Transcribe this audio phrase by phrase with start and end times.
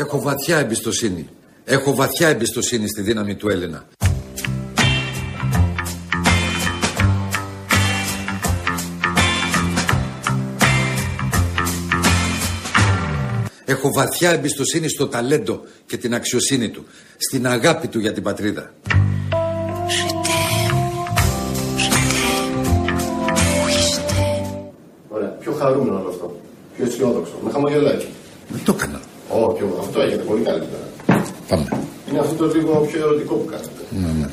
[0.00, 1.28] Έχω βαθιά εμπιστοσύνη.
[1.64, 3.88] Έχω βαθιά εμπιστοσύνη στη δύναμη του Έλληνα.
[13.64, 16.86] Έχω βαθιά εμπιστοσύνη στο ταλέντο και την αξιοσύνη του.
[17.16, 18.74] Στην αγάπη του για την πατρίδα.
[25.08, 25.28] Ωραία.
[25.28, 26.40] Πιο χαρούμενο όλο αυτό.
[26.76, 27.32] Πιο αισιόδοξο.
[27.44, 28.06] Με χαμογελάκι.
[28.48, 29.09] Δεν το έκανα.
[29.50, 30.86] Όχι, αυτό έγινε πολύ καλύτερα.
[31.48, 31.68] Πάμε.
[32.10, 33.82] Είναι αυτό το λίγο πιο ερωτικό που κάνετε.
[33.90, 34.28] Ναι, ναι.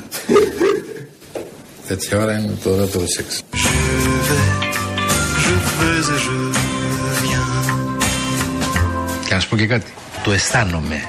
[1.86, 3.42] Τέτοια ώρα είναι το ωραίο σεξ.
[9.26, 9.92] Και να σου πω και κάτι.
[10.24, 11.08] Το αισθάνομαι.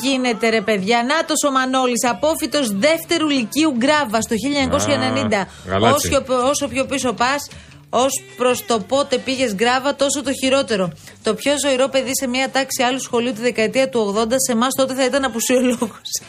[0.00, 5.46] Τι γίνεται, ρε παιδιά; Νάτος ο Μανώλης, απόφυτος δεύτερου λυκείου γκράβα το 1990.
[5.68, 6.08] γαλάτσι.
[6.14, 7.48] όσο, όσο πιο πίσω πας,
[7.90, 10.92] ως προς το πότε πήγες γκράβα, τόσο το χειρότερο.
[11.22, 14.68] Το πιο ζωηρό παιδί σε μια τάξη άλλου σχολείου τη δεκαετία του 80, σε εμάς
[14.76, 16.00] τότε θα ήταν απουσιολόγος.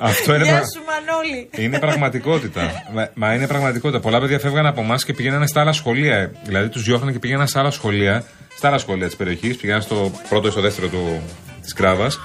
[0.00, 1.48] Αυτό είναι, Γεια πρα- σου, Μανώλη.
[1.56, 2.84] είναι πραγματικότητα.
[2.94, 4.00] Μα- Μα είναι πραγματικότητα.
[4.00, 6.32] Πολλά παιδιά φεύγαν από εμάς και πηγαίνανε στα άλλα σχολεία.
[6.44, 8.24] Δηλαδή τους διώχναν και πήγαιναν σε άλλα σχολεία,
[8.56, 9.56] στα άλλα σχολεία της περιοχής.
[9.56, 11.22] Πήγαιναν στο πρώτο ή στο δεύτερο του,
[11.64, 12.18] της Κράβας.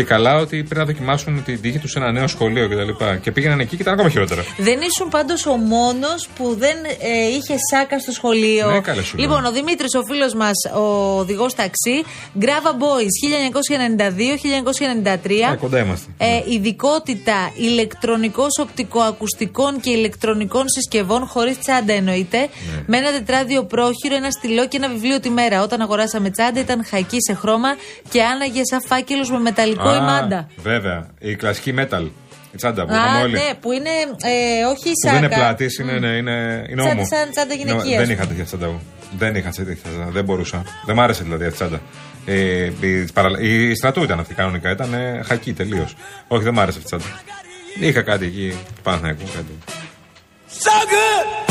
[0.00, 2.88] Και καλά ότι πρέπει να δοκιμάσουν την τύχη τους σε ένα νέο σχολείο κτλ.
[2.98, 4.44] Και, και πήγαιναν εκεί και ήταν ακόμα χειρότερα.
[4.58, 8.70] Δεν ήσουν πάντως ο μόνος που δεν ε, είχε σάκα στο σχολείο.
[8.70, 9.26] Ναι, καλές σου λέω.
[9.26, 12.04] λοιπόν, ο Δημήτρης, ο φίλος μας, ο οδηγός ταξί,
[12.40, 13.12] Grava Boys
[15.24, 15.52] 1992-1993.
[15.52, 16.10] Ε, κοντά είμαστε.
[16.18, 22.38] Ε, ειδικότητα ηλεκτρονικός οπτικοακουστικών και ηλεκτρονικών συσκευών, χωρίς τσάντα εννοείται.
[22.38, 22.48] Ναι.
[22.86, 25.62] Με ένα τετράδιο πρόχειρο, ένα στυλό και ένα βιβλίο τη μέρα.
[25.62, 27.68] Όταν αγοράσαμε τσάντα ήταν χακί σε χρώμα
[28.10, 30.48] και άναγε σαν φάκελος με μεταλλικό η μάντα.
[30.56, 31.06] Βέβαια.
[31.18, 32.10] Η κλασική metal.
[32.52, 33.32] Η τσάντα που είχαμε Α, όλοι.
[33.32, 33.88] ναι, που είναι
[34.22, 35.14] ε, όχι η Που σάκα.
[35.20, 37.06] δεν είναι πλάτη, είναι, είναι, είναι, είναι Σαν- όμο.
[37.06, 38.00] σαν τσάντα Ναι, γυναικείας.
[38.06, 38.80] Δεν είχα τέτοια τσάντα εγώ.
[39.18, 40.10] Δεν είχα τέτοια τσάντα.
[40.10, 40.62] Δεν μπορούσα.
[40.86, 41.80] Δεν μ' άρεσε δηλαδή αυτή η τσάντα.
[42.26, 44.70] Ε, η, παρα- η στρατού ήταν αυτή κανονικά.
[44.70, 45.96] Ήταν ε, χακί τελείως.
[46.28, 47.20] Όχι, δεν μ' άρεσε αυτή η τσάντα.
[47.88, 49.58] Είχα κάτι εκεί πάνω να κάτι.
[50.62, 51.49] So good,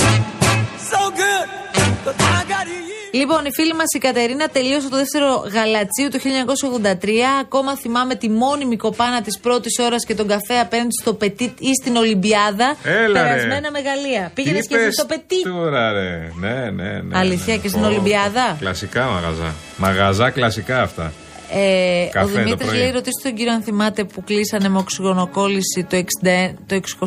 [3.11, 7.07] Λοιπόν, η φίλη μας η Κατερίνα τελείωσε το δεύτερο γαλατσίου του 1983.
[7.41, 11.73] Ακόμα θυμάμαι τη μόνιμη κοπάνα της πρώτης ώρας και τον καφέ απέναντι στο Πετίτ ή
[11.81, 12.75] στην Ολυμπιάδα.
[12.83, 13.29] Έλα, ρε.
[13.29, 14.31] περασμένα μεγαλεία.
[14.33, 15.43] Πήγαινες Τι και εσύ είπες στο Πετίτ.
[15.43, 16.31] Τώρα, ρε.
[16.39, 17.17] Ναι, ναι, ναι.
[17.17, 17.59] Αλήθεια, ναι.
[17.59, 19.53] και στην Ω, Ολυμπιάδα; Κλασικά μαγαζά.
[19.77, 21.11] Μαγαζά κλασικά αυτά.
[21.53, 22.77] Ε, ο Καφέ το Δημήτρης πρωί.
[22.79, 26.53] λέει: Ρωτήστε τον κύριο αν θυμάται που κλείσανε με οξυγονοκόλληση το, 60,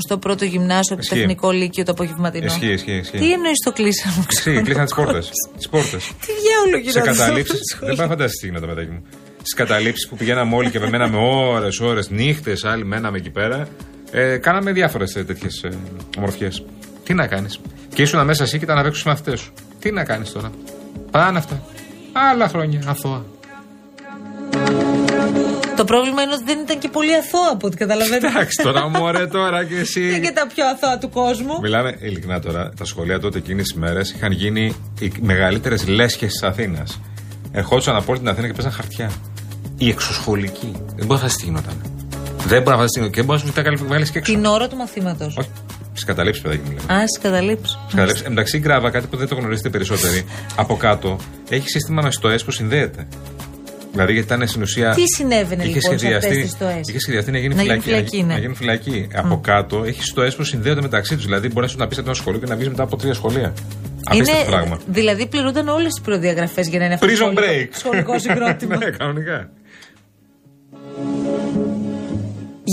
[0.08, 1.14] το 61ο γυμνάσιο και Ισχύει.
[1.14, 2.44] τεχνικό λύκειο το απογευματινό.
[2.47, 3.19] Ισχύει, ισχύει, ισχύει.
[3.19, 5.30] Τι εννοείς το κλείσανε με Εσύ, κλείσαν τις πόρτες.
[5.56, 6.10] Τις πόρτες.
[6.26, 7.53] Τι διάολο σε γινόταν σε αυτό καταλήψει.
[7.53, 7.94] το δεν σχολείο.
[7.97, 9.03] πάει να φανταστείς τι γινόταν, παιδάκι μου.
[9.36, 13.69] Στις καταλήψεις που πηγαίναμε όλοι και μέναμε ώρες, ώρες, νύχτες, άλλοι μέναμε εκεί πέρα.
[14.12, 15.69] Ε, κάναμε διάφορες τέτοιες ε,
[16.16, 16.64] ομορφιές.
[17.04, 17.60] Τι να κάνεις;
[17.94, 19.53] Και ήσουν μέσα εσύ και ήταν να παίξουν μαθητές σου.
[19.80, 20.50] Τι να κάνεις τώρα;
[21.10, 21.62] Πάνε αυτά.
[22.12, 23.24] Άλλα χρόνια, αθώα.
[25.92, 28.26] Το πρόβλημα είναι ότι δεν ήταν και πολύ αθώα από ό,τι καταλαβαίνετε.
[28.26, 30.20] Εντάξει, τώρα μου ωραία τώρα και Είναι εσύ.
[30.20, 31.60] και τα πιο αθώα του κόσμου.
[31.60, 32.72] Μιλάμε ειλικρινά τώρα.
[32.76, 37.00] Τα σχολεία τότε εκείνες τις μέρες είχαν γίνει οι μεγαλύτερες λέσχες της Αθήνας.
[37.53, 39.10] Ερχόντουσαν από όλη την Αθήνα και παίζαν χαρτιά.
[39.78, 40.72] Η εξωσχολική.
[40.72, 41.74] Δεν μπορεί να φανταστείς τι γινόταν.
[42.47, 43.10] Δεν μπορεί να φανταστείς τι γινόταν.
[43.10, 44.33] Και μπορείς να τα βγάλεις και έξω.
[44.33, 45.36] Την ώρα του μαθήματος.
[45.36, 45.48] Όχι.
[45.92, 47.00] Στι καταλήψεις, παιδάκι μου λέμε.
[47.00, 47.71] Α, στι καταλήψεις.
[47.83, 48.27] Στις καταλήψεις.
[48.27, 50.24] Εντάξει, η γκράβα, κάτι που δεν το γνωρίζετε περισσότεροι,
[50.56, 51.16] από κάτω
[51.48, 53.06] έχει σύστημα με στοές που συνδέεται.
[53.92, 54.94] Δηλαδή, γιατί ήταν στην ουσία.
[54.94, 57.80] Τι συνέβαινε, είχε λοιπόν, σε σχεδιαστεί, αυτές τις στοές; Είχε σχεδιαστεί να γίνει Να γίνει
[57.80, 58.06] φυλακή.
[58.09, 58.33] φυλακή, ναι.
[58.34, 59.09] να γίνει φυλακή.
[59.15, 61.24] Από κάτω έχεις στοέ που συνδέονται μεταξύ τους.
[61.24, 63.53] Δηλαδή, μπορείς να πεις από ένα σχολείο και να βγεις μετά από τρία σχολεία.
[64.04, 64.78] Απίστευτο πράγμα.
[64.86, 67.68] Δηλαδή πληρούνταν όλες τις προδιαγραφές για να είναι αυτό το Prison σχολικό- break.
[67.72, 68.77] σχολικό συγκρότημα.
[68.77, 69.50] ναι, κανονικά.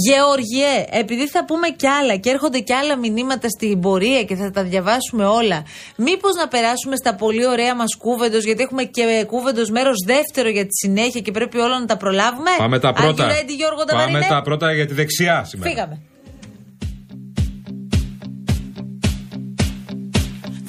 [0.08, 4.52] Γεωργιέ, επειδή θα πούμε κι άλλα και έρχονται κι άλλα μηνύματα στην πορεία και θα
[4.52, 5.64] τα διαβάσουμε όλα,
[5.96, 10.64] μήπως να περάσουμε στα πολύ ωραία μας κούβεντος, γιατί έχουμε και κούβεντος μέρος δεύτερο για
[10.64, 12.50] τη συνέχεια και πρέπει όλα να τα προλάβουμε.
[12.58, 13.28] Πάμε τα Are you πρώτα.
[13.30, 15.70] ready, Γιώργο Πάμε Ταβαρίνε; τα πρώτα για τη δεξιά σήμερα.
[15.70, 16.02] Φύγαμε.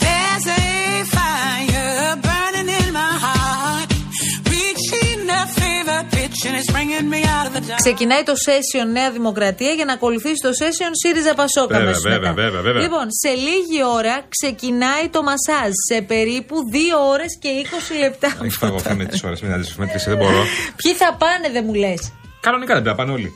[0.05, 3.40] There's a fire burning in my heart,
[7.77, 12.19] Ξεκινάει το session Νέα Δημοκρατία για να ακολουθήσει το session ΣΥΡΙΖΑ Πασόκα Βέβαια, αμέσως βέβαια,
[12.31, 12.43] μετά.
[12.43, 12.83] βέβαια, βέβαια.
[12.83, 16.77] Λοιπόν, σε λίγη ώρα ξεκινάει το μασάζ σε περίπου 2
[17.13, 17.49] ώρες και
[17.95, 18.37] 20 λεπτά.
[18.43, 20.43] Έχει φαγωθεί με τις ώρες, μην αντίστοιχε μέτρηση, δεν μπορώ.
[20.77, 22.13] Ποιοι θα πάνε, δεν μου λες.
[22.41, 23.33] Κανονικά δεν πρέπει να πάνε όλοι.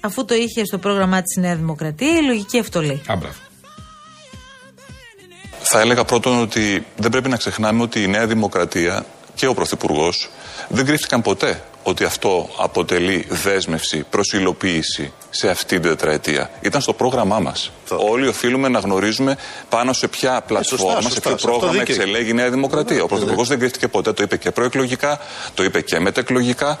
[0.00, 3.02] Αφού το είχε στο πρόγραμμά της Νέα Δημοκρατία, η λογική αυτό λέει.
[3.06, 3.36] Α, μπράβο.
[5.60, 10.30] Θα έλεγα πρώτον ότι δεν πρέπει να ξεχνάμε ότι η Νέα Δημοκρατία και ο Πρωθυπουργός
[10.68, 16.50] δεν κρύφτηκαν ποτέ ότι αυτό αποτελεί δέσμευση προς υλοποίηση σε αυτή την τετραετία.
[16.60, 17.70] Ήταν στο πρόγραμμά μας.
[17.88, 19.36] Όλοι οφείλουμε να γνωρίζουμε
[19.68, 21.94] πάνω σε ποια πλατφόρμα, σε σωστά, ποιο σε αυτό πρόγραμμα δίκαιο.
[21.94, 23.02] εξελέγει η Νέα Δημοκρατία.
[23.02, 25.20] Ο Πρωθυπουργός δεν κρύφτηκε ποτέ, το είπε και προεκλογικά,
[25.54, 26.78] το είπε και μετεκλογικά.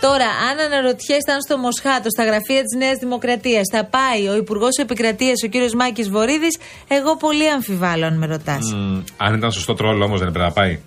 [0.00, 4.76] Τώρα, αν αναρωτιέστε αν στο Μοσχάτο, στα γραφεία της Νέας Δημοκρατίας, θα πάει ο Υπουργός
[4.76, 6.56] Επικρατείας, ο κύριος Μάκης Βορύδης,
[6.88, 8.72] εγώ πολύ αμφιβάλλω αν με ρωτάς.
[8.74, 10.78] Μ, αν ήταν σωστό τρόλο όμως δεν έπρεπε να πάει.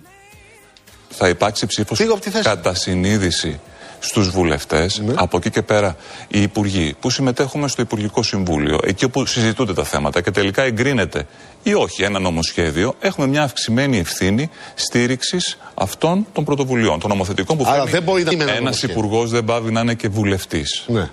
[1.08, 2.42] θα υπάρξει ψήφος Φύγω από τη θέση.
[2.44, 3.60] κατά συνείδηση
[4.06, 5.12] στους βουλευτές, Ναι.
[5.16, 5.96] από εκεί και πέρα
[6.28, 11.26] οι υπουργοί που συμμετέχουμε στο Υπουργικό Συμβούλιο, εκεί όπου συζητούνται τα θέματα και τελικά εγκρίνεται
[11.62, 17.64] ή όχι ένα νομοσχέδιο, έχουμε μια αυξημένη ευθύνη στήριξης αυτών των πρωτοβουλειών, των νομοθετικών που
[17.66, 18.96] Άρα φέρνει δεν μπορεί να είναι ένα ένας νομοσχέδιο.
[18.96, 20.84] υπουργός δεν πάβει να είναι και βουλευτής.
[20.86, 21.10] Ναι.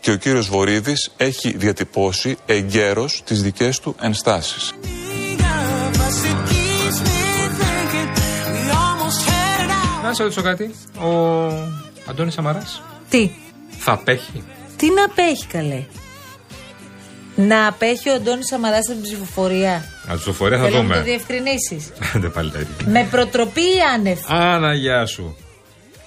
[0.00, 4.72] Και ο κύριος Βορύδης έχει διατυπώσει εγκαίρως τις δικές του ενστάσεις.
[4.72, 7.18] Of us, it keeps me
[7.60, 8.08] thinking
[8.54, 10.02] we almost had it out.
[10.02, 10.74] Να σε ρωτήσω κάτι.
[11.00, 12.62] Ο Αντώνη Σαμαρά
[13.08, 13.30] Τι,
[13.78, 14.44] θα απέχει.
[14.76, 15.82] τι να απέχει καλέ;
[17.36, 19.84] Να απέχει ο Αντώνης Σαμαράς στην ψηφοφορία.
[20.06, 21.00] Να του φορέα θα Θέλω να το δούμε.
[21.04, 21.92] διευκρινίσεις.
[22.22, 22.86] Δεν πάλι τα ίδια.
[22.86, 25.36] Με προτροπή ή άνευ; Άνα, γεια σου.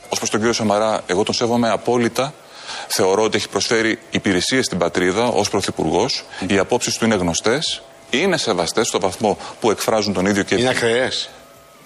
[0.10, 2.34] Ω προς τον κύριο Σαμαρά, εγώ τον σέβομαι απόλυτα.
[2.88, 6.24] Θεωρώ ότι έχει προσφέρει υπηρεσίες στην πατρίδα ως πρωθυπουργός.
[6.48, 7.82] Οι απόψεις του είναι γνωστές.
[8.10, 11.30] Είναι σεβαστές στο βαθμό που εκφράζουν τον ίδιο και Είναι ακραίες.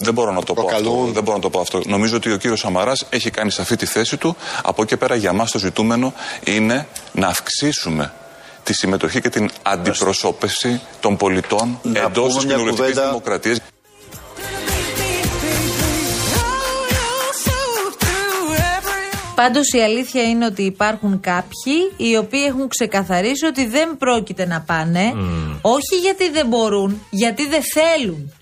[0.02, 1.00] Δεν μπορώ να το πω Προκαλούν.
[1.00, 1.12] αυτό.
[1.14, 1.82] Δεν μπορώ να το πω αυτό.
[1.86, 4.36] Νομίζω ότι ο κύριος Σαμαράς έχει κάνει σαφή τη θέση του.
[4.64, 6.14] Από εκεί και πέρα για μας το ζητούμενο
[6.44, 8.14] είναι να αυξήσουμε
[8.64, 13.08] τη συμμετοχή και την αντιπροσώπευση των πολιτών Να εντός πούμε της μια κοινοβουλευτικής κουβέντα.
[13.08, 13.58] δημοκρατίας.
[19.36, 24.62] Πάντως η αλήθεια είναι ότι υπάρχουν κάποιοι οι οποίοι έχουν ξεκαθαρίσει ότι δεν πρόκειται να
[24.62, 25.14] πάνε.
[25.62, 28.34] Όχι γιατί δεν μπορούν, γιατί δεν θέλουν.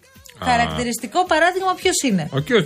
[0.44, 2.66] Χαρακτηριστικό παράδειγμα ποιος είναι; Ο κύριος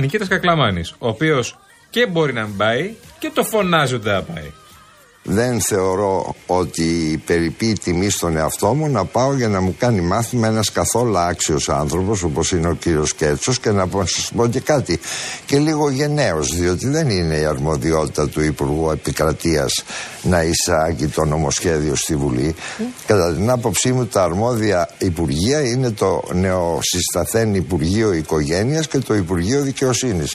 [0.00, 1.58] Νικήτας Κακλαμάνης, ο οποίος
[1.90, 4.52] και μπορεί να μην πάει και το φωνάζει ότι δεν θα πάει.
[5.28, 10.46] Δεν θεωρώ ότι περιποιεί τιμή στον εαυτό μου να πάω για να μου κάνει μάθημα
[10.46, 14.60] ένας καθόλου άξιος άνθρωπος όπως είναι ο κύριος Κέρτσος και να πω- σας πω και
[14.60, 15.00] κάτι
[15.46, 19.84] και λίγο γενναίος διότι δεν είναι η αρμοδιότητα του Υπουργού Επικρατείας
[20.22, 22.54] να εισάγει το νομοσχέδιο στη Βουλή.
[23.06, 29.60] Κατά την άποψή μου τα αρμόδια Υπουργεία είναι το νεοσυσταθέν Υπουργείο Οικογένειας και το Υπουργείο
[29.60, 30.34] Δικαιοσύνης.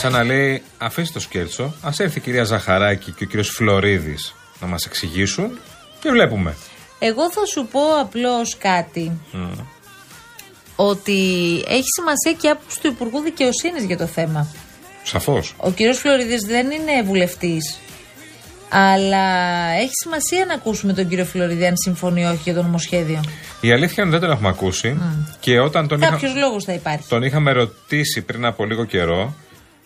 [0.00, 4.34] Σαν να λέει, αφήστε το σκέρτσο, ας έρθει η κυρία Ζαχαράκη και ο κύριος Φλωρίδης
[4.60, 5.58] να μας εξηγήσουν
[6.00, 6.54] και βλέπουμε.
[6.98, 9.20] Εγώ θα σου πω απλώς κάτι.
[10.76, 11.18] Ότι
[11.68, 14.46] έχει σημασία και η άποψη του Υπουργού Δικαιοσύνης για το θέμα.
[15.02, 15.54] Σαφώς.
[15.56, 17.78] Ο κύριος Φλωρίδης δεν είναι βουλευτής
[18.68, 19.26] Αλλά
[19.70, 23.20] έχει σημασία να ακούσουμε τον κύριο Φλωρίδη αν συμφωνεί ή όχι για το νομοσχέδιο.
[23.60, 25.00] Η αλήθεια είναι ότι δεν τον έχουμε ακούσει
[25.40, 27.08] και όταν τον, είχα, Κάποιος λόγος θα υπάρχει.
[27.08, 29.34] τον είχαμε ρωτήσει πριν από λίγο καιρό,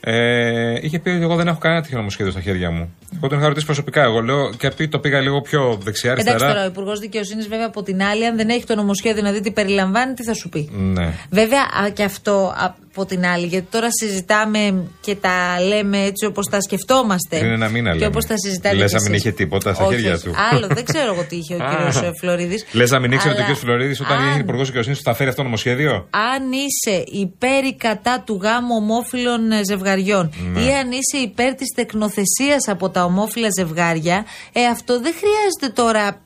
[0.06, 2.94] ε, είχε πει ότι εγώ δεν έχω κανένα τέτοιο νομοσχέδιο στα χέρια μου.
[3.16, 4.02] Εγώ τον είχα ρωτήσει προσωπικά.
[4.02, 6.38] Εγώ λέω και επειδή το πήγα λίγο πιο Εντάξει δεξιά-αριστερά.
[6.38, 9.40] τώρα, ο Υπουργός Δικαιοσύνης, βέβαια από την άλλη, αν δεν έχει το νομοσχέδιο να δει
[9.40, 11.12] τι περιλαμβάνει, τι θα σου πει; Ναι.
[11.30, 12.54] Βέβαια α, και αυτό
[12.96, 17.38] από την άλλη, γιατί τώρα συζητάμε και τα λέμε έτσι όπως τα σκεφτόμαστε.
[17.38, 18.06] Πριν ένα μήνα Και λέμε.
[18.06, 18.74] όπως τα συζητάτε.
[18.76, 19.24] Λες κι να μην εσείς.
[19.24, 20.24] είχε τίποτα στα Όχι, χέρια όχι.
[20.24, 20.32] του.
[20.52, 22.64] Άλλο, δεν ξέρω εγώ τι είχε ο κύριος Φλωρίδης.
[22.72, 23.56] Λες να μην ήξερε ότι ο κ.
[23.56, 27.74] Φλωρίδης όταν αν- είναι υπουργός δικαιοσύνης θα φέρει αυτό το νομοσχέδιο; αν είσαι υπέρ ή
[27.76, 30.60] κατά του γάμου ομόφυλων ε, ζευγαριών Ναι.
[30.60, 36.22] ή αν είσαι υπέρ της τεκνοθεσίας από τα ομόφυλα ζευγάρια, ε, αυτό δεν χρειάζεται τώρα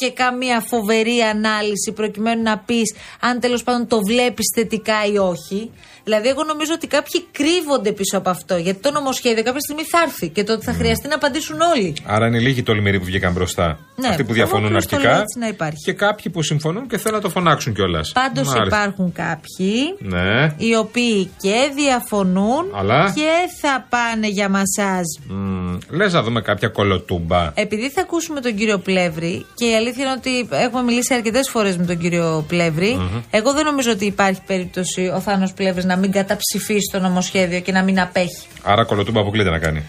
[0.00, 5.70] και καμία φοβερή ανάλυση προκειμένου να πεις αν τέλος πάντων το βλέπεις θετικά ή όχι.
[6.04, 8.56] Δηλαδή, εγώ νομίζω ότι κάποιοι κρύβονται πίσω από αυτό.
[8.56, 11.94] Γιατί το νομοσχέδιο κάποια στιγμή θα έρθει και τότε θα χρειαστεί να απαντήσουν όλοι.
[12.06, 13.78] Άρα είναι λίγοι τολμηροί που βγήκαν μπροστά.
[13.96, 15.12] Ναι, Αυτοί που εγώ διαφωνούν απλώς το αρχικά.
[15.14, 15.82] λέω έτσι να υπάρχει.
[15.84, 18.12] Και κάποιοι που συμφωνούν και θέλουν να το φωνάξουν κιόλας.
[18.12, 20.54] Πάντως υπάρχουν κάποιοι Ναι.
[20.56, 23.30] οι οποίοι και διαφωνούν Αλλά; και
[23.60, 25.04] θα πάνε για μασάζ.
[25.90, 27.50] Λες να δούμε κάποια κολοτούμπα.
[27.54, 31.76] Επειδή θα ακούσουμε τον κύριο Πλεύρη και η αλήθεια είναι ότι έχουμε μιλήσει αρκετές φορές
[31.76, 32.98] με τον κύριο Πλεύρη,
[33.30, 37.72] εγώ δεν νομίζω ότι υπάρχει περίπτωση ο Θάνος Πλεύρης να μην καταψηφίσει το νομοσχέδιο και
[37.72, 38.46] να μην απέχει.
[38.62, 39.82] Άρα κολοτούμπα αποκλείται να κάνει.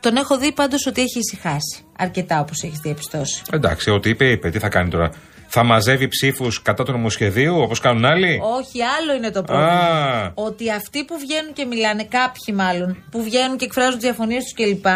[0.00, 3.42] Τον έχω δει πάντως ότι έχει ησυχάσει αρκετά όπως έχεις διαπιστώσει.
[3.52, 4.50] Εντάξει, ό,τι είπε, είπε.
[4.50, 5.10] Τι θα κάνει τώρα;
[5.48, 9.70] Θα μαζεύει ψήφους κατά του νομοσχεδίου όπως κάνουν άλλοι; Όχι, άλλο είναι το πρόβλημα.
[9.70, 10.30] Α.
[10.34, 14.52] Ότι αυτοί που βγαίνουν και μιλάνε, κάποιοι μάλλον, που βγαίνουν και εκφράζουν τις διαφωνίες τους
[14.52, 14.86] κλπ.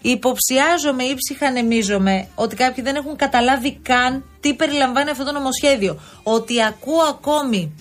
[0.00, 6.00] Υποψιάζομαι ή ψυχανεμίζομαι ότι κάποιοι δεν έχουν καταλάβει καν τι περιλαμβάνει αυτό το νομοσχέδιο.
[6.22, 7.74] Ότι ακούω ακόμη.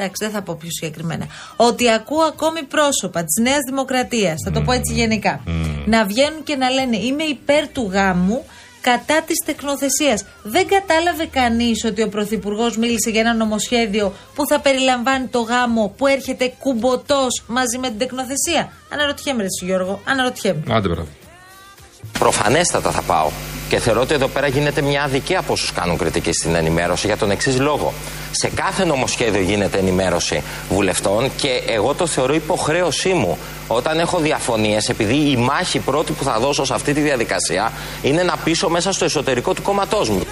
[0.00, 1.26] Εντάξει, δεν θα πω πιο συγκεκριμένα.
[1.56, 5.40] Ότι ακούω ακόμη πρόσωπα της Νέας Δημοκρατίας, θα το πω έτσι γενικά,
[5.86, 8.44] να βγαίνουν και να λένε Είμαι υπέρ του γάμου
[8.80, 10.24] κατά της τεκνοθεσίας.
[10.42, 15.94] Δεν κατάλαβε κανείς ότι ο Πρωθυπουργός μίλησε για ένα νομοσχέδιο που θα περιλαμβάνει το γάμο
[15.96, 20.62] που έρχεται κουμποτό μαζί με την τεκνοθεσία; Αναρωτιέμαι, Ρε Γιώργο, αναρωτιέμαι.
[20.68, 21.08] Άντε, μπράβο.
[22.18, 23.30] Προφανέστατα θα πάω.
[23.68, 27.16] Και θεωρώ ότι εδώ πέρα γίνεται μια αδικία από όσους κάνουν κριτική στην ενημέρωση για
[27.16, 27.92] τον εξής λόγο.
[28.30, 34.88] Σε κάθε νομοσχέδιο γίνεται ενημέρωση βουλευτών και εγώ το θεωρώ υποχρέωσή μου όταν έχω διαφωνίες,
[34.88, 37.72] επειδή η μάχη πρώτη που θα δώσω σε αυτή τη διαδικασία
[38.02, 40.22] είναι να πείσω μέσα στο εσωτερικό του κόμματό μου.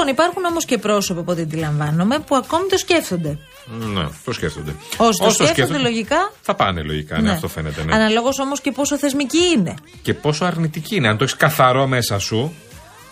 [0.00, 3.38] Λοιπόν, υπάρχουν όμως και πρόσωπα από ό,τι αντιλαμβάνομαι που ακόμη το σκέφτονται.
[3.66, 4.74] Ναι, το σκέφτονται.
[4.96, 6.32] Όσοι το σκέφτονται, λογικά.
[6.42, 7.84] Θα πάνε λογικά, ναι, αυτό φαίνεται.
[7.84, 7.94] Ναι.
[7.94, 9.74] Αναλόγως όμως και πόσο θεσμική είναι.
[10.02, 11.08] Και πόσο αρνητική είναι.
[11.08, 12.52] Αν το έχεις καθαρό μέσα σου,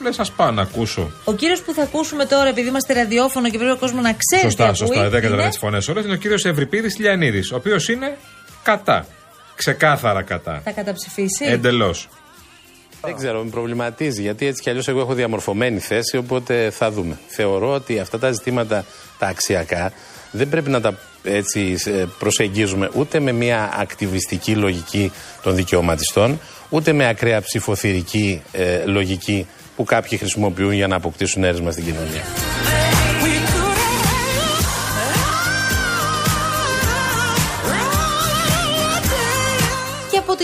[0.02, 1.10] λες, ας πάω να ακούσω.
[1.24, 4.40] Ο κύριος που θα ακούσουμε τώρα, επειδή είμαστε ραδιόφωνο και πρέπει ο κόσμος να ξέρει.
[4.42, 4.94] τι Σωστά, ακούει, σωστά.
[4.94, 6.04] Δεν είναι- καταλαβαίνω τις φωνές όλες.
[6.04, 8.16] Είναι ο κύριος Ευρυπίδης Λιανίδης, ο οποίος είναι
[8.62, 9.06] κατά.
[9.56, 10.60] Ξεκάθαρα κατά.
[10.64, 11.44] Θα καταψηφίσει.
[11.44, 12.08] Εντελώς.
[13.02, 17.18] Δεν ξέρω, με προβληματίζει γιατί έτσι κι αλλιώς εγώ έχω διαμορφωμένη θέση, οπότε θα δούμε.
[17.26, 18.84] Θεωρώ ότι αυτά τα ζητήματα
[19.18, 19.92] τα αξιακά
[20.30, 25.12] δεν πρέπει να τα έτσι ε, προσεγγίζουμε ούτε με μια ακτιβιστική λογική
[25.42, 31.70] των δικαιωματιστών, ούτε με ακραία ψηφοθυρική ε, λογική που κάποιοι χρησιμοποιούν για να αποκτήσουν έρισμα
[31.70, 32.22] στην κοινωνία.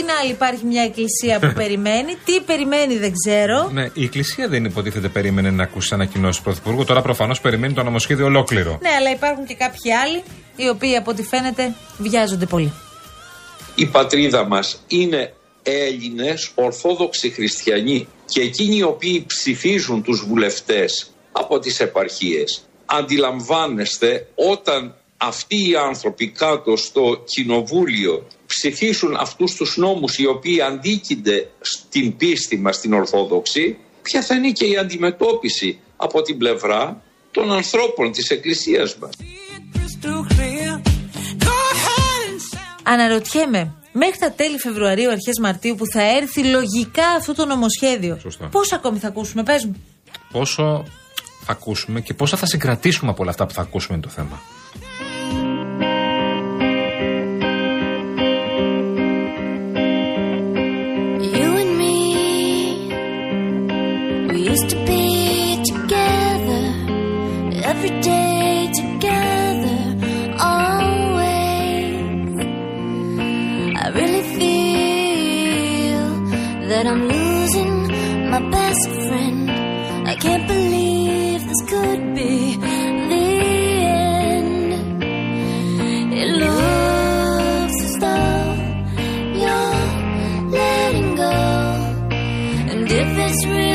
[0.05, 2.17] Την άλλη υπάρχει μια εκκλησία που περιμένει.
[2.25, 3.69] Τι περιμένει δεν ξέρω.
[3.73, 6.85] Ναι, η Εκκλησία δεν υποτίθεται περίμενε να ακούσει ανακοινώσεις του Πρωθυπουργού.
[6.85, 8.79] Τώρα προφανώς περιμένει το νομοσχέδιο ολόκληρο.
[8.83, 10.23] Ναι, αλλά υπάρχουν και κάποιοι άλλοι
[10.57, 12.73] οι οποίοι από ό,τι φαίνεται βιάζονται πολύ.
[13.75, 15.33] η πατρίδα μας είναι
[15.63, 24.95] Έλληνες Ορθόδοξοι Χριστιανοί και εκείνοι οι οποίοι ψηφίζουν τους βουλευτές από τις επαρχίες αντιλαμβάνεστε όταν
[25.17, 32.59] αυτοί οι άνθρωποι κάτω στο κοινοβούλιο ψηφίσουν αυτούς τους νόμους οι οποίοι αντίκεινται στην πίστη
[32.59, 38.31] μας την Ορθόδοξη ποια θα είναι και η αντιμετώπιση από την πλευρά των ανθρώπων της
[38.31, 39.11] Εκκλησίας μας.
[42.83, 48.19] Αναρωτιέμαι, μέχρι τα τέλη Φεβρουαρίου, αρχές Μαρτίου που θα έρθει λογικά αυτό το νομοσχέδιο.
[48.21, 48.49] Σωστά.
[48.49, 49.83] Πώ ακόμη θα ακούσουμε, πες μου.
[50.33, 50.85] Πόσο
[51.45, 54.43] θα ακούσουμε και πόσα θα συγκρατήσουμε από όλα αυτά που θα ακούσουμε είναι το θέμα.
[93.37, 93.74] It's real.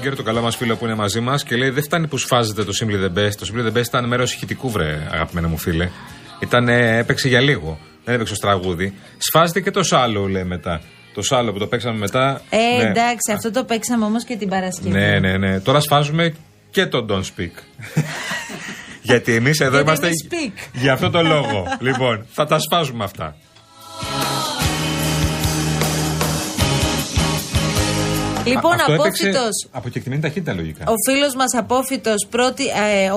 [0.00, 2.64] Blogger, το καλό μας φίλο που είναι μαζί μας και λέει: Δεν φτάνει που σφάζεται
[2.64, 3.34] το Simply the Best.
[3.38, 5.88] Το Simply the Best ήταν μέρος ηχητικού, βρε, αγαπημένα μου φίλε.
[6.40, 7.78] Ήταν, ε, έπαιξε για λίγο.
[8.04, 8.94] Δεν έπαιξε ως τραγούδι.
[9.18, 10.80] Σφάζεται και το σάλο, λέει μετά.
[11.14, 12.42] Το σάλο που το παίξαμε μετά.
[12.50, 12.88] Ε, ναι.
[12.88, 14.90] εντάξει, αυτό το παίξαμε όμως και την Παρασκευή.
[14.90, 15.60] Ναι, ναι, ναι.
[15.60, 16.34] Τώρα σφάζουμε
[16.70, 17.50] και το Don't Speak.
[19.02, 20.68] Γιατί εμείς εδώ Γιατί είμαστε εμείς speak.
[20.72, 21.64] για αυτό το λόγο.
[21.80, 23.36] λοιπόν, θα τα σφάζουμε αυτά.
[28.46, 29.68] Λοιπόν, Αυτό έπαιξε απόφυτος.
[29.70, 30.84] Από κεκτημένη ταχύτητα λογικά.
[30.86, 33.10] Ο φίλος μας απόφυτος ε,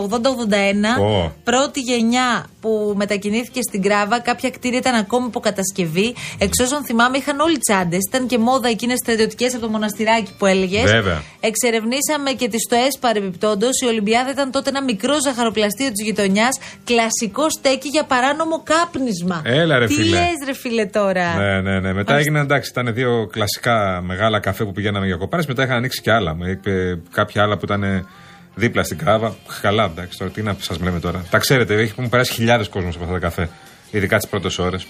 [1.00, 1.32] 80-81, Ω.
[1.44, 4.20] πρώτη γενιά που μετακινήθηκε στην Κράβα.
[4.20, 6.14] Κάποια κτίρια ήταν ακόμη υποκατασκευή.
[6.38, 8.00] Εξ όσων θυμάμαι, είχαν όλοι τσάντες.
[8.10, 10.92] Ήταν και μόδα εκείνες στρατιωτικές από το μοναστηράκι που έλεγες.
[10.92, 11.22] Βέβαια.
[11.40, 13.82] Εξερευνήσαμε και τη στο ΕΣ παρεμπιπτόντως.
[13.82, 16.58] Η Ολυμπιάδα ήταν τότε ένα μικρό ζαχαροπλαστείο της γειτονιάς.
[16.84, 19.42] Κλασικό στέκι για παράνομο κάπνισμα.
[19.46, 20.10] Έλα, ρε, Τι φίλε.
[20.10, 21.94] λες, ρε φίλε τώρα; Ναι, ναι, ναι.
[21.94, 25.44] Μετά έγιναν εντάξει, ήταν δύο κλασικά μεγάλα καφέ που πηγαίναμε για κοπάρε.
[25.48, 26.36] Μετά είχαν ανοίξει και άλλα.
[26.36, 28.08] Με είπε κάποια άλλα που ήταν
[28.56, 29.36] δίπλα στην κράβα.
[29.62, 31.26] Καλά, εντάξει, τώρα τι να σας λέμε τώρα.
[31.30, 33.50] Τα ξέρετε, έχει μου περάσει χιλιάδες κόσμος από αυτά τα καφέ.
[33.92, 34.88] Ειδικά τις πρώτες ώρες.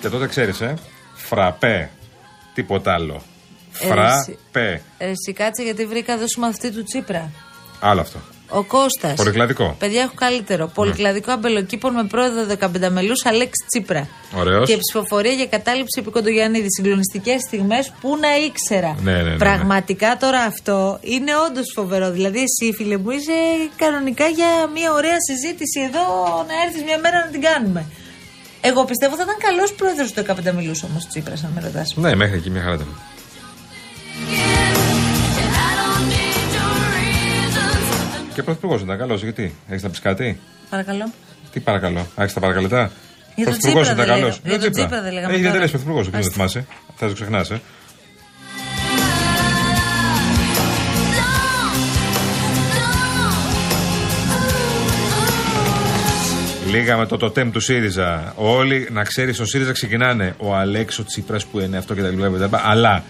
[0.00, 0.74] Και τότε ξέρεις, ε.
[1.14, 1.90] Φραπέ.
[2.54, 3.22] Τίποτα άλλο.
[3.80, 4.82] Ε, Φραπέ.
[4.98, 7.30] Ε, Εσύ κάτσε γιατί βρήκα εδώ σου μαθητή του Τσίπρα.
[7.80, 8.18] Άλλο αυτό.
[8.48, 9.14] Ο Κώστας.
[9.14, 9.76] Πολυκλαδικό.
[9.78, 10.66] Παιδιά, έχω καλύτερο.
[10.74, 14.08] Πολυκλαδικό αμπελοκήπων με πρόεδρο 15 μελού Αλέξη Τσίπρα.
[14.34, 14.68] Ωραίος.
[14.68, 16.66] Και ψηφοφορία για κατάληψη επί Κοντογιαννίδη.
[16.76, 18.96] Συγκλονιστικές στιγμές που να ήξερα.
[19.02, 22.10] Ναι, ναι, ναι, Πραγματικά τώρα αυτό είναι όντως φοβερό.
[22.10, 23.32] Δηλαδή, εσύ, φίλε μου, είσαι
[23.76, 26.04] κανονικά για μια ωραία συζήτηση εδώ
[26.48, 27.84] να έρθεις μια μέρα να την κάνουμε.
[28.60, 31.94] Εγώ πιστεύω θα ήταν καλός πρόεδρος του 15 μελού όμως Τσίπρα, αν με ρωτάς.
[31.96, 32.88] Ναι, μέχρι εκεί μια χαρά ήταν.
[38.36, 40.38] Και πρωθυπουργός ήταν καλός, γιατί; Έχεις να πεις κάτι;
[40.70, 41.10] Παρακαλώ.
[41.52, 42.90] Τι παρακαλώ; Άρχισε τα παρακαλετά.
[43.34, 44.40] Για τον Πρωθυπουργός Τσίπρα ήταν δεν καλός.
[44.44, 44.48] λέγαμε.
[44.48, 44.86] Για τον Τσίπρα.
[44.86, 45.52] Τσίπρα δεν λέγαμε Έχει τώρα.
[45.52, 46.32] διατελέσει πρωθυπουργός, δεν Άστε.
[46.32, 46.66] θυμάσαι.
[46.96, 47.60] Θα το ξεχνάς, ε.
[56.70, 58.32] Λίγα με το τοτέμ του ΣΥΡΙΖΑ.
[58.36, 60.34] Όλοι, να ξέρεις, ο ΣΥΡΙΖΑ ξεκινάνε.
[60.38, 62.28] Ο Αλέξο Τσίπρας που είναι αυτό και τα λοιπά.
[62.30, 62.62] και τα λοιπά.
[62.64, 63.04] Αλλά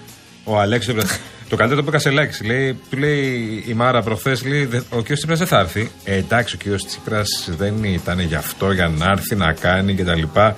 [0.44, 1.16] ο Αλέξο Τσίπρα.
[1.48, 2.44] Το καλύτερο το είπα σε λέξη.
[2.44, 5.12] Λέει, του λέει η Μάρα προχθές, λέει, «Δε- ο κ.
[5.12, 5.90] Τσίπρας δεν θα έρθει.
[6.04, 6.84] Ε, εντάξει, ο κ.
[6.86, 10.56] Τσίπρας δεν ήταν γι' αυτό, για να έρθει να κάνει και τα λοιπά.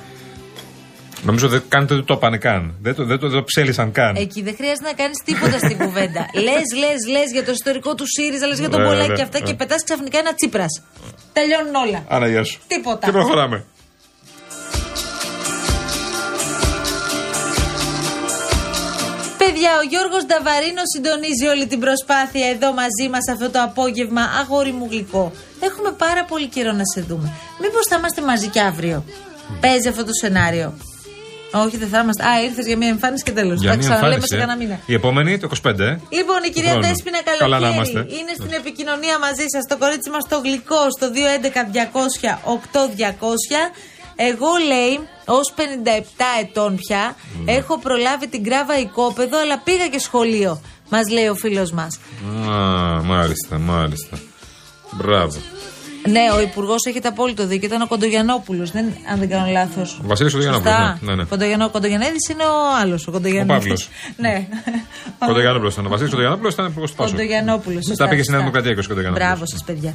[1.22, 2.74] Νομίζω δεν κάνετε δεν το είπανε καν.
[2.83, 4.16] Δεν το, δεν το, δεν το ψέλισαν καν.
[4.16, 6.27] Εκεί δεν χρειάζεται να κάνεις τίποτα στην κουβέντα.
[6.46, 9.22] λες, λες, λες για το ιστορικό του ΣΥΡΙΖΑ, λες για τον Ναι, Πολάκη ναι, και
[9.22, 9.46] αυτά ναι.
[9.46, 10.83] και πετάς ξαφνικά ένα Τσίπρας.
[11.33, 12.05] Τελειώνουν όλα.
[12.09, 12.61] Άρα, γεια σου.
[12.66, 13.07] Τίποτα.
[13.07, 13.64] Και προχωράμε.
[19.81, 24.23] Ο Γιώργος Νταβαρίνο συντονίζει όλη την προσπάθεια εδώ μαζί μας αυτό το απόγευμα.
[24.41, 25.25] Αγόρι μου γλυκό.
[25.69, 27.29] Έχουμε πάρα πολύ καιρό να σε δούμε.
[27.62, 29.05] Μήπως θα είμαστε μαζί και αύριο;
[29.61, 30.69] Παίζει αυτό το σενάριο.
[31.64, 32.23] Όχι, δεν θα είμαστε.
[32.31, 33.57] Α, ήρθες για μια εμφάνιση και τέλος.
[33.61, 34.35] Για Θα μια ξαναλέμε εμφάνιση.
[34.35, 34.38] σε ε.
[34.43, 34.77] κανένα μήνα.
[34.87, 35.99] Η επόμενη το 25, ε.
[36.19, 36.87] Λοιπόν, η κυρία Χρόνο.
[36.87, 38.01] Δέσποινα Καλά να Καλοκαίρι είμαστε.
[38.19, 39.62] είναι στην επικοινωνία μαζί σας.
[39.69, 43.61] Το κορίτσι μας το γλυκό στο 211-200-8200.
[44.17, 44.95] Εγώ λέει,
[45.29, 45.61] ως 57
[46.43, 47.53] ετών πια, Ναι.
[47.53, 50.61] έχω προλάβει την κράβα οικόπεδο, αλλά πήγα και σχολείο.
[50.91, 51.99] Μας λέει ο φίλος μας.
[52.51, 54.19] Α, μάλιστα, μάλιστα.
[54.93, 55.37] Μπράβο.
[56.09, 57.67] Ναι, ο Υπουργός έχει το απόλυτο δίκιο.
[57.69, 59.99] Ήταν ο Κοντογιανόπουλος, δεν, αν δεν κάνω λάθος.
[60.03, 61.25] Ο Βασίλης Κοντογιαννόπουλος, ναι, ναι, ναι.
[61.25, 63.07] Κοντογιανό, Κοντογιαννίδης είναι ο άλλος.
[63.07, 63.59] Ο Κοντογιαννίδης.
[63.59, 63.88] Παύλος.
[64.17, 64.49] ναι.
[65.27, 65.87] Κοντογιανόπουλος ήταν.
[65.87, 67.11] Ο Βασίλης Κοντογιανόπουλος ήταν υπουργός του Πάσου.
[67.11, 67.79] Κοντογιανόπουλο.
[67.88, 69.29] Μετά πήγε στη Νέα Δημοκρατία και ο Κοντογιανόπουλος.
[69.29, 69.95] Μπράβο σας, παιδιά.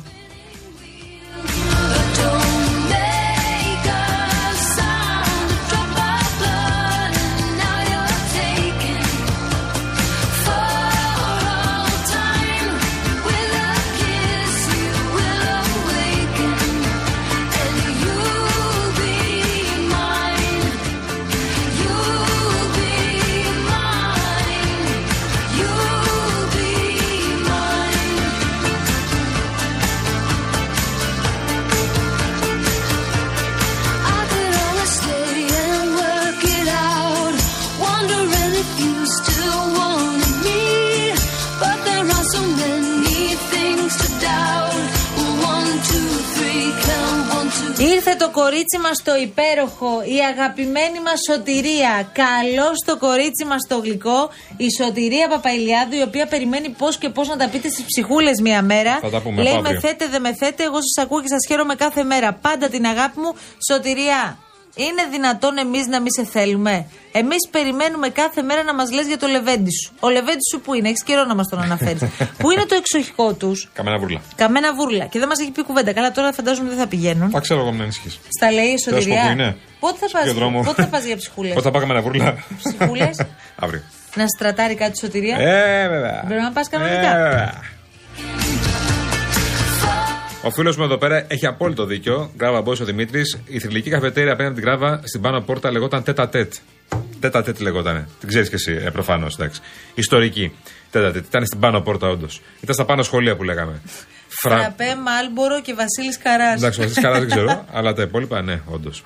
[48.40, 51.94] Κορίτσι μας το υπέροχο, η αγαπημένη μας Σωτηρία.
[52.24, 54.20] Καλώς το κορίτσι μας το γλυκό,
[54.58, 58.62] η Σωτηρία Παπαϊλιάδου, η οποία περιμένει πώς και πώς να τα πείτε στις ψυχούλες μία
[58.62, 58.94] μέρα.
[59.02, 59.82] Θα τα πούμε Λέει από με αύριο.
[59.86, 62.34] θέτε, δεν με θέτε, εγώ σας ακούω και σας χαίρομαι κάθε μέρα.
[62.34, 63.32] Πάντα την αγάπη μου.
[63.70, 64.38] Σωτηρία,
[64.76, 69.18] είναι δυνατόν εμείς να μην σε θέλουμε; Εμείς περιμένουμε κάθε μέρα να μας λες για
[69.18, 69.94] το λεβέντι σου.
[70.00, 72.02] Ο λεβέντι σου που είναι, έχεις καιρό να μας τον αναφέρεις.
[72.40, 74.22] που είναι το εξοχικό τους; Καμένα βουρλά.
[74.36, 75.06] Καμένα βούρλα.
[75.06, 75.94] Και δεν μας έχει πει κουβέντα.
[75.94, 77.30] Καλά, τώρα φαντάζομαι δεν θα πηγαίνουν.
[77.30, 78.20] Θα ξέρω εγώ να ενισχύσει.
[78.38, 79.26] Στα λέει η Θέλω να σου πω Σωτηρία.
[79.26, 79.58] που είναι.
[79.80, 80.62] Πότε θα Στο ποιο πας, δρόμο.
[80.64, 82.36] πότε θα πας για ψυχούλες; Πότε θα πάω καμένα βουρλά.
[82.64, 83.16] Ψυχούλες;
[83.64, 83.82] Αύριο.
[84.16, 86.24] να στρατάρει κάτι σωτηρία; Ε, βέβαια.
[86.28, 87.54] Πρέπει να πας Ε, κανονικά.
[90.44, 90.50] Βέβαια.
[90.50, 92.32] Ο φίλος μου εδώ πέρα έχει απόλυτο δίκιο.
[92.36, 93.40] Γκράβα Μπόης ο Δημήτρης.
[93.48, 96.54] Η θρηλυκή καφετέρια απέναντι την Γκράβα στην πάνω πόρτα λεγόταν τέτα τέτ.
[97.20, 98.08] Τέτα τέτ λεγότανε.
[98.20, 99.38] Την ξέρεις και εσύ, ε, προφανώς.
[99.94, 100.52] Ιστορική.
[100.92, 101.26] Τέτα τέτ.
[101.26, 102.42] Ήταν στην πάνω πόρτα, όντως.
[102.62, 103.82] Ήταν στα πάνω σχολεία που λέγαμε.
[104.28, 104.58] Φρα...
[104.58, 106.58] Φραπέ, Μάλμπορο και Βασίλης Καράς.
[106.58, 109.04] Εντάξει, ο Βασίλης Καράς δεν ξέρω, αλλά τα υπόλοιπα ναι, όντως.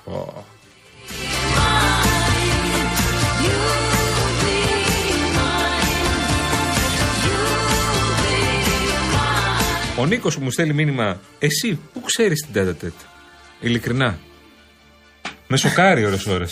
[9.98, 12.92] Ο Νίκος που μου στέλνει μήνυμα, εσύ πού ξέρεις την τέτα τέτ.
[13.60, 14.18] Ειλικρινά.
[15.46, 16.44] Με σοκάρει ώρε-ώρε.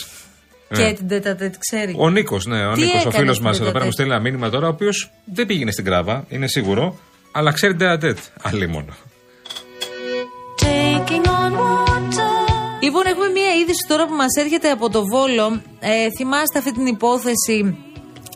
[0.75, 1.95] Και την τέταρτη ξέρει.
[1.99, 3.93] Ο Νίκος, ναι, ο Τι Νίκος, ο έκανε φίλος στην μας εδώ πέρα τέταρτη; μου
[3.93, 6.99] στέλνει ένα μήνυμα τώρα, ο οποίος δεν πήγαινε στην κράβα, είναι σίγουρο,
[7.33, 8.19] αλλά ξέρει την τέτα τέτ.
[8.43, 8.97] Αλλήμον.
[12.83, 15.63] Λοιπόν, έχουμε μία είδηση τώρα που μας έρχεται από το Βόλο.
[15.81, 17.77] Ε, θυμάστε αυτή την υπόθεση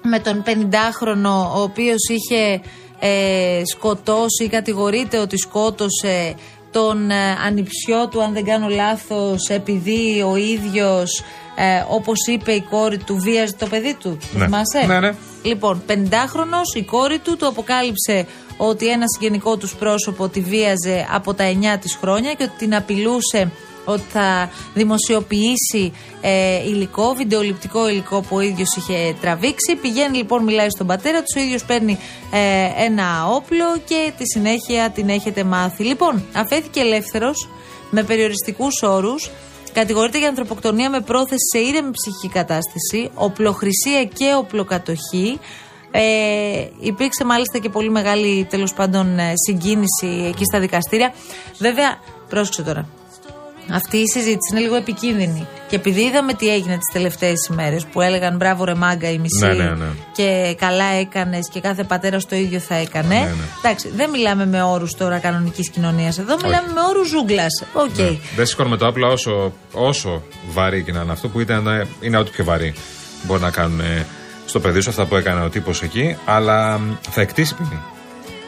[0.02, 2.60] με τον 50χρονο, ο οποίος είχε
[3.00, 6.34] ε, σκοτώσει, κατηγορείται ότι σκότωσε
[6.70, 7.14] τον ε,
[7.46, 11.22] ανιψιό του, αν δεν κάνω λάθος, επειδή ο ίδιος,
[11.56, 14.18] ε, όπως είπε η κόρη του, βίαζε το παιδί του.
[14.32, 14.44] Το Ναι.
[14.44, 15.14] θυμάσαι; Ναι, ναι.
[15.42, 21.34] Λοιπόν, 50χρονο, η κόρη του του αποκάλυψε ότι ένας συγγενικό τους πρόσωπο τη βίαζε από
[21.34, 23.50] τα 9 της χρόνια και ότι την απειλούσε
[23.84, 29.76] ότι θα δημοσιοποιήσει ε, υλικό, βιντεοληπτικό υλικό που ο ίδιος είχε τραβήξει.
[29.82, 31.98] Πηγαίνει λοιπόν, μιλάει στον πατέρα του, ο ίδιος παίρνει
[32.32, 35.84] ε, ένα όπλο και τη συνέχεια την έχετε μάθει.
[35.84, 37.48] Λοιπόν, αφέθηκε ελεύθερος
[37.90, 39.30] με περιοριστικούς όρους.
[39.72, 45.38] Κατηγορείται για ανθρωποκτονία με πρόθεση σε ήρεμη ψυχική κατάσταση, οπλοχρησία και οπλοκατοχή.
[45.90, 51.12] Ε, υπήρξε μάλιστα και πολύ μεγάλη τέλος πάντων ε, συγκίνηση εκεί στα δικαστήρια.
[51.58, 52.99] Βέβαια, πρόσεξε τώρα.
[53.72, 55.46] Αυτή η συζήτηση είναι λίγο επικίνδυνη.
[55.68, 59.46] Και επειδή είδαμε τι έγινε τις τελευταίες ημέρες που έλεγαν μπράβο ρε μάγκα η μισή
[59.46, 59.86] Ναι, ναι, ναι.
[60.12, 63.14] και καλά έκανες και κάθε πατέρας το ίδιο θα έκανε.
[63.14, 63.44] Ναι, ναι.
[63.62, 67.64] Εντάξει, δεν μιλάμε με όρους τώρα κανονικής κοινωνίας εδώ, μιλάμε με όρους ζούγκλας.
[67.72, 67.98] Οκ.
[67.98, 68.16] Ναι.
[68.36, 72.30] Δεν σηκώνουμε το όπλο όσο, όσο βαρύ και να είναι αυτό που ήταν, είναι ό,τι
[72.30, 72.74] πιο βαρύ
[73.22, 74.06] μπορεί να κάνουν ε,
[74.46, 77.80] στο παιδί σου αυτά που έκανε ο τύπος εκεί, αλλά μ, θα εκτίσει ποινή.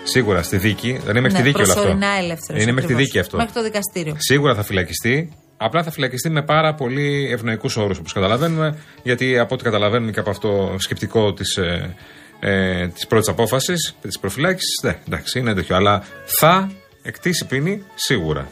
[0.04, 1.80] Σίγουρα στη δίκη, δεν είναι μέχρι τη Ναι, δίκη όλο αυτό.
[1.80, 3.04] προσωρινά ελεύθερος, Είναι μέχρι τη ακριβώς.
[3.04, 3.36] δίκη αυτό.
[3.36, 4.14] Μέχρι το δικαστήριο.
[4.18, 5.32] Σίγουρα θα φυλακιστεί.
[5.56, 8.78] Απλά θα φυλακιστεί με πάρα πολύ ευνοϊκούς όρους όπως καταλαβαίνουμε.
[9.02, 11.94] Γιατί από ό,τι καταλαβαίνουμε και από αυτό σκεπτικό της ε,
[12.40, 15.76] ε, της πρώτης απόφασης, της προφυλάκησης, ναι, εντάξει, είναι τέτοιο.
[15.76, 16.70] Αλλά θα
[17.02, 18.48] εκτίσει ποινή σίγουρα.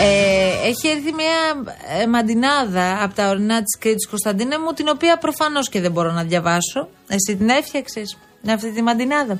[0.00, 5.16] Ε, έχει έρθει μια ε, μαντινάδα από τα ορεινά της Κρήτης Κωνσταντίνα μου, την οποία
[5.18, 6.88] προφανώς και δεν μπορώ να διαβάσω.
[7.08, 8.16] Εσύ την έφτιαξες
[8.52, 9.38] αυτή τη μαντινάδα.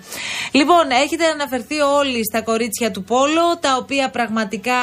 [0.53, 4.75] Λοιπόν, έχετε αναφερθεί όλοι στα κορίτσια του Πόλο, τα οποία πραγματικά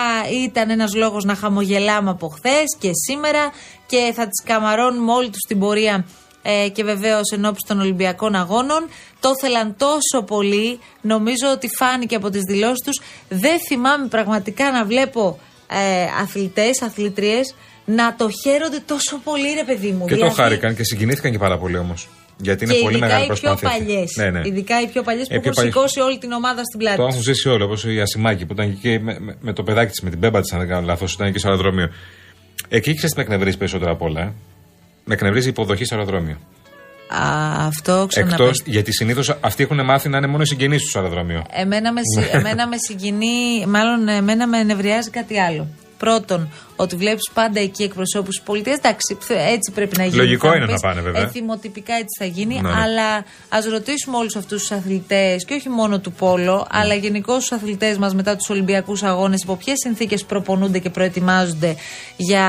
[0.43, 3.51] ήταν ένας λόγος να χαμογελάμε από χθες και σήμερα
[3.85, 6.05] και θα τις καμαρώνουμε όλοι τους στην πορεία
[6.41, 8.87] ε, και βεβαίως εν ώψη των Ολυμπιακών Αγώνων.
[9.19, 13.01] Το ήθελαν τόσο πολύ, νομίζω ότι φάνηκε από τις δηλώσεις τους.
[13.29, 15.39] Δεν θυμάμαι πραγματικά να βλέπω
[15.73, 17.55] ε, αθλητές, αθλητριές
[17.85, 20.05] να το χαίρονται τόσο πολύ, ρε παιδί μου.
[20.05, 22.07] Και το Δηλαδή, χάρηκαν και συγκινήθηκαν και πάρα πολύ όμως.
[22.37, 23.67] Γιατί είναι και πολύ ειδικά μεγάλη οι πιο προσπάθεια.
[23.69, 23.83] αυτή.
[23.83, 24.15] παλιές.
[24.17, 24.41] Ναι, ναι.
[24.47, 25.73] Ειδικά οι πιο παλιές που Ε, πιο έχουν παλιές.
[25.73, 26.97] σηκώσει όλη την ομάδα στην πλάτη.
[26.97, 27.11] Το τους.
[27.13, 29.91] έχουν ζήσει όλοι, όπως η Ασημάκη που ήταν εκεί και με, με- με το παιδάκι
[29.91, 31.89] της, με την πέμπα της, αν δεν κάνω λάθος, ήταν εκεί στο αεροδρόμιο.
[32.69, 34.21] Εκεί ξέρεις τι με εκνευρίζει περισσότερο απ' όλα.
[34.21, 34.31] Ε;
[35.03, 36.37] Με εκνευρίζει η υποδοχή στο αεροδρόμιο.
[37.13, 38.61] Α, αυτό Εκτός ξαναπες.
[38.65, 41.43] γιατί συνήθως αυτοί έχουν μάθει να είναι μόνο οι συγγενείς τους στο αεροδρόμιο.
[41.51, 42.39] Εμένα με, συ- Ναι.
[42.39, 45.67] εμένα με συγκινεί, μάλλον εμένα με ενευριάζει κάτι άλλο.
[45.97, 46.49] Πρώτον,
[46.83, 48.77] ότι βλέπεις πάντα εκεί εκπροσώπους της πολιτείας.
[48.77, 50.15] Εντάξει, έτσι πρέπει να γίνει.
[50.15, 50.81] Λογικό θα μου είναι να πεις.
[50.81, 51.21] πάνε, βέβαια.
[51.21, 52.55] Εθιμοτυπικά έτσι θα γίνει.
[52.55, 52.81] Ναι, ναι.
[52.81, 56.79] Αλλά ας ρωτήσουμε όλους αυτούς τους αθλητές και όχι μόνο του Πόλο, Ναι.
[56.79, 61.75] αλλά γενικώς τους αθλητές μας μετά τους Ολυμπιακούς Αγώνες, υπό ποιες συνθήκες προπονούνται και προετοιμάζονται
[62.17, 62.45] για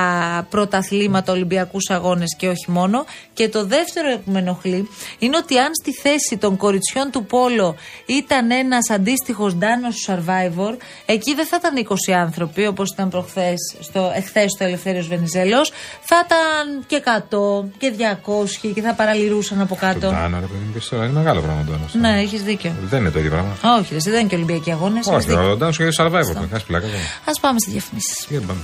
[0.50, 3.04] πρωταθλήματα, Ολυμπιακούς Αγώνες και όχι μόνο.
[3.32, 7.76] Και το δεύτερο που με ενοχλεί είναι ότι αν στη θέση των κοριτσιών του Πόλο
[8.06, 14.12] ήταν ένας αντίστοιχος Ντάνος Survivor, εκεί δεν θα ήταν 20 άνθρωποι όπως ήταν προχθές στο,
[14.24, 19.80] εχθές στο Ελευθέριος Βενιζέλος, θα ήταν και 100 και 200 και θα παραλυρούσαν από Το
[19.80, 20.08] κάτω.
[20.10, 21.86] Τάνο, ρε παιδί μου, πες τώρα, είναι μεγάλο πράγμα το Τάνο.
[22.08, 22.72] Ναι, έχεις δίκιο.
[22.90, 23.52] Δεν είναι το ίδιο πράγμα.
[23.78, 25.06] Όχι, ρε, εσύ, δεν είναι και Ολυμπιακοί αγώνες.
[25.06, 26.10] Όχι, ο Τάνος και survivor.
[26.40, 26.86] δεν Κάνει πλάκα.
[26.86, 27.00] βέβαια.
[27.30, 28.26] Α πάμε στις διαφημίσεις.
[28.28, 28.60] Τι πάμε.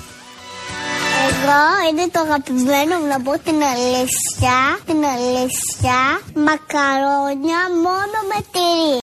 [1.28, 4.56] Εγώ είναι το αγαπημένο μου να πω την αλήθεια,
[4.88, 5.98] την αλήθεια,
[6.48, 8.98] μακαρόνια μόνο με τυρί.